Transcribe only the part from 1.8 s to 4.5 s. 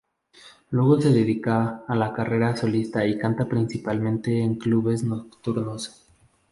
a la carrera solista y canta principalmente